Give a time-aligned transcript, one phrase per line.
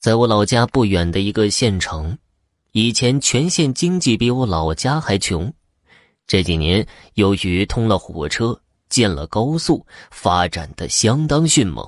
[0.00, 2.16] 在我老家不远的一个县城，
[2.70, 5.52] 以前全县经济比我老家还穷。
[6.24, 8.58] 这几年由于通了火车、
[8.88, 11.84] 建了高速，发展的相当迅猛，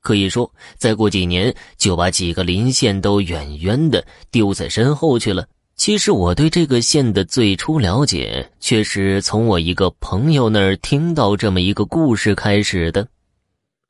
[0.00, 5.48] 可以说再过几年就把几个邻县都远远的丢在身后去了。
[5.74, 13.08] 其实我对这个县的最初了解，却是从我一个朋友那儿听到这么一个故事开始的。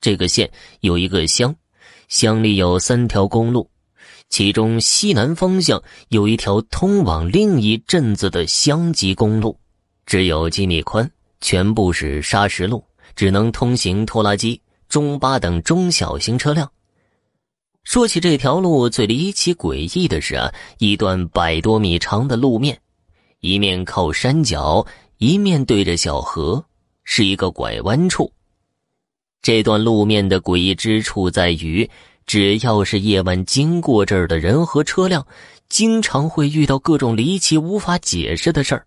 [0.00, 0.48] 这个县
[0.80, 1.52] 有一个乡。
[2.08, 3.68] 乡里有三条公路，
[4.28, 9.58] 其中西南方向有一条通往另一镇子的乡级公路，
[10.06, 12.84] 只有几米宽，全部是砂石路，
[13.16, 16.70] 只能通行拖拉机、中巴等中小型车辆。
[17.84, 22.80] 说起这条路，最离奇诡异的是啊，一段百多米长的路面，
[23.40, 24.86] 一面靠山脚，
[25.18, 26.64] 一面对着小河，
[27.04, 28.32] 是一个拐弯处。
[29.44, 31.86] 这段路面的诡异之处在于，
[32.24, 35.26] 只要是夜晚经过这儿的人和车辆，
[35.68, 38.86] 经常会遇到各种离奇无法解释的事儿。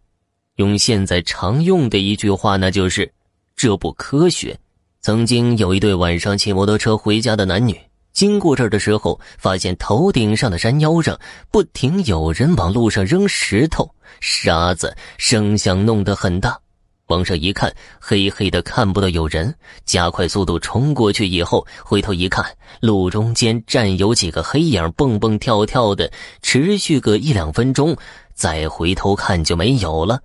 [0.55, 3.13] 用现在常用的一句话，那就是
[3.55, 4.57] “这不科学”。
[4.99, 7.79] 曾经有一对晚上骑摩托车回家的男女，
[8.11, 11.19] 经过这儿的时候，发现头顶上的山腰上
[11.51, 13.87] 不停有人往路上扔石头、
[14.21, 16.59] 沙子，声响弄得很大。
[17.07, 19.53] 往上一看，黑黑的，看不到有人。
[19.85, 22.45] 加快速度冲过去以后，回头一看，
[22.81, 27.95] 路中间站有几个黑影，蹦蹦跳跳的，持续个一两分钟，
[28.33, 30.19] 再回头看就没有了。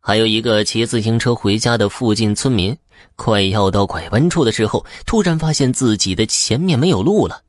[0.00, 2.74] 还有一个骑自行车回家的附近村民，
[3.16, 7.42] 快要到拐弯处的时候，突然发现自己的前面没有路了。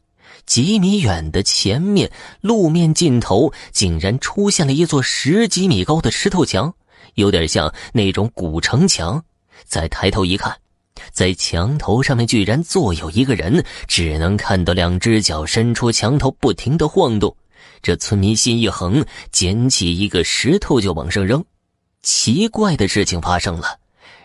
[0.45, 6.73] 几米远的前面，路面尽头竟然出现了一座十几米高的石头墙。
[7.19, 9.23] 有点像那种古城墙，
[9.65, 10.57] 再抬头一看，
[11.11, 17.35] 在墙头上面居然坐有一个人，只能看到两只脚伸出墙头，不停的晃动。
[17.81, 21.43] 这村民心一横，捡起一个石头就往上扔。
[22.01, 23.77] 奇怪的事情发生了，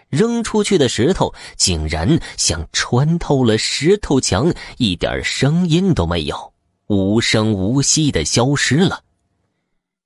[0.09, 6.53] 扔出去的石头竟然像穿透了石头墙，一点声音都没有，
[6.87, 9.03] 无声无息的消失了。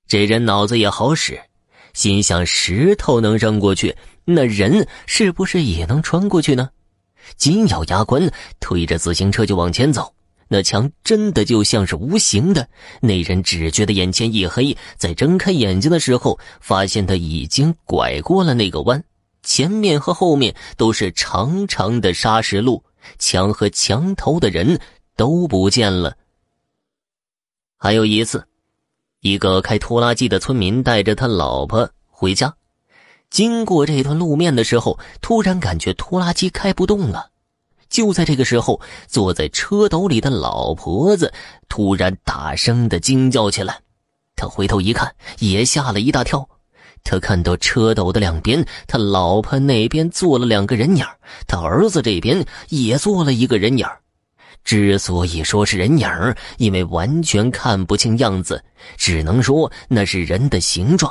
[0.06, 1.38] 这人脑子也好使。
[1.94, 6.71] 心想：石头能扔过去，那人是不是也能穿过去呢？
[7.37, 10.15] 紧咬牙关，推着自行车就往前走。
[10.48, 12.66] 那墙真的就像是无形的。
[13.00, 19.04] 那人只觉得眼前一黑，在睁开眼睛的时候，发现他已经拐过了那个弯，
[19.43, 22.82] 前面和后面都是长长的砂石路，
[23.19, 24.81] 墙和墙头的人
[25.16, 26.16] 都不见了。
[27.77, 28.43] 还有一次。
[29.20, 32.54] 一个开拖拉机的村民带着他老婆回家，
[33.30, 37.30] 经过这段路面的时候，突然感觉拖拉机开不动了。
[37.88, 41.32] 就在这个时候，坐在车斗里的老婆子
[41.68, 43.80] 突然大声的惊叫起来。
[44.36, 46.48] 他回头一看，也吓了一大跳。
[47.02, 51.04] 他看到车斗的两边，他老婆那边坐了两个人影
[51.48, 53.86] 他儿子这边也坐了一个人影
[54.64, 56.08] 之所以说是人影，
[56.58, 58.62] 因为完全看不清样子，
[58.96, 61.10] 只能说那是人的形状。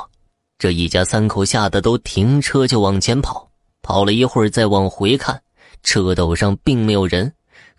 [0.58, 3.50] 这一家三口吓得都停车就往前跑，
[3.82, 5.40] 跑了一会儿再往回看，
[5.82, 7.32] 车斗上并没有人。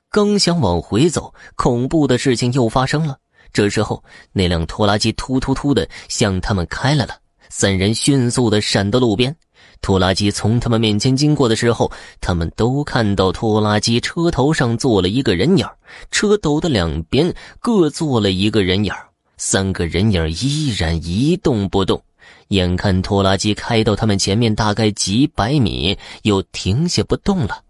[0.10, 3.18] 刚想往回走，恐怖的事情又发生了。
[3.54, 7.16] 这时候，那辆拖拉机突突突的向他们开来了，
[7.50, 9.36] 三人迅速的闪到路边。
[9.82, 11.92] 拖拉机从他们面前经过的时候，
[12.22, 15.66] 他们都看到拖拉机车头上坐了一个人影
[16.12, 18.94] 车斗的两边各坐了一个人影
[19.38, 22.02] 三个人影依然一动不动。
[22.50, 27.64] 眼看拖拉机开到他们前面大概几百米，又停下不动了。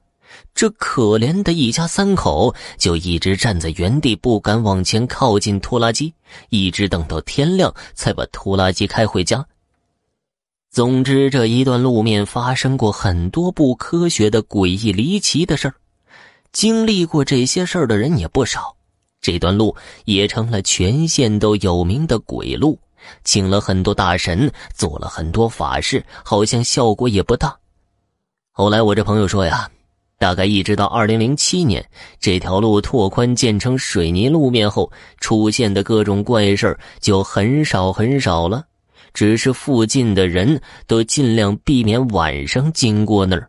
[0.55, 6.13] 这可怜的一家三口就一直站在原地，不敢往前靠近拖拉机，
[6.49, 9.45] 一直等到天亮才把拖拉机开回家。
[10.72, 15.74] 总之，这一段路面发生过很多不科学的、诡异离奇的事儿，
[16.52, 18.75] 经历过这些事儿的人也不少。
[19.19, 19.75] 这段路
[20.06, 22.77] 也成了全县都有名的鬼路，
[23.24, 27.57] 请了很多大神，做了很多法事，好像效果也不大。
[28.51, 29.68] 后来我这朋友说呀，
[30.19, 31.83] 大概一直到二零零七年，
[32.19, 38.63] 这条路拓宽建成水泥路面后，出现的各种怪事就很少很少了。
[39.13, 43.49] 只是附近的人都尽量避免晚上经过那儿。